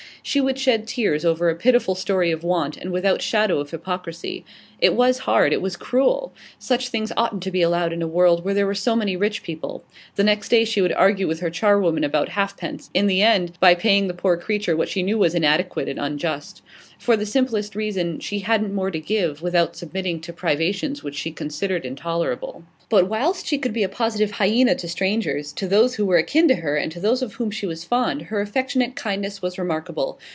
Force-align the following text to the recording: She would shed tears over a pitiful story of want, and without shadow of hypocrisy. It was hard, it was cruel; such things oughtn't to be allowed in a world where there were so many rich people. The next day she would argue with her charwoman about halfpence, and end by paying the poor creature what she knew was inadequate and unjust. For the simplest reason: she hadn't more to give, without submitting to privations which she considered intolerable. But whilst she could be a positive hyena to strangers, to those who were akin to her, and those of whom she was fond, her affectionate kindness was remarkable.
She 0.23 0.39
would 0.39 0.59
shed 0.59 0.85
tears 0.85 1.25
over 1.25 1.49
a 1.49 1.55
pitiful 1.55 1.95
story 1.95 2.31
of 2.31 2.43
want, 2.43 2.77
and 2.77 2.91
without 2.91 3.23
shadow 3.23 3.59
of 3.59 3.71
hypocrisy. 3.71 4.45
It 4.79 4.93
was 4.93 5.19
hard, 5.19 5.51
it 5.51 5.63
was 5.63 5.75
cruel; 5.75 6.31
such 6.59 6.89
things 6.89 7.11
oughtn't 7.17 7.41
to 7.43 7.49
be 7.51 7.63
allowed 7.63 7.91
in 7.91 8.03
a 8.03 8.07
world 8.07 8.45
where 8.45 8.53
there 8.53 8.67
were 8.67 8.75
so 8.75 8.95
many 8.95 9.15
rich 9.17 9.41
people. 9.41 9.83
The 10.15 10.23
next 10.23 10.49
day 10.49 10.63
she 10.63 10.79
would 10.79 10.93
argue 10.93 11.27
with 11.27 11.39
her 11.39 11.49
charwoman 11.49 12.03
about 12.03 12.29
halfpence, 12.29 12.91
and 12.93 13.09
end 13.11 13.53
by 13.59 13.73
paying 13.73 14.07
the 14.07 14.13
poor 14.13 14.37
creature 14.37 14.77
what 14.77 14.89
she 14.89 15.01
knew 15.03 15.17
was 15.17 15.35
inadequate 15.35 15.89
and 15.89 15.99
unjust. 15.99 16.61
For 16.99 17.17
the 17.17 17.25
simplest 17.25 17.75
reason: 17.75 18.19
she 18.19 18.39
hadn't 18.39 18.73
more 18.75 18.91
to 18.91 18.99
give, 18.99 19.41
without 19.41 19.75
submitting 19.75 20.19
to 20.21 20.33
privations 20.33 21.03
which 21.03 21.15
she 21.15 21.31
considered 21.31 21.83
intolerable. 21.83 22.63
But 22.89 23.07
whilst 23.07 23.47
she 23.47 23.57
could 23.57 23.73
be 23.73 23.83
a 23.83 23.89
positive 23.89 24.31
hyena 24.31 24.75
to 24.75 24.87
strangers, 24.87 25.53
to 25.53 25.67
those 25.67 25.95
who 25.95 26.05
were 26.05 26.17
akin 26.17 26.47
to 26.49 26.55
her, 26.55 26.75
and 26.75 26.91
those 26.91 27.21
of 27.21 27.35
whom 27.35 27.49
she 27.49 27.65
was 27.65 27.83
fond, 27.85 28.23
her 28.23 28.41
affectionate 28.41 28.95
kindness 28.95 29.41
was 29.41 29.57
remarkable. 29.57 30.19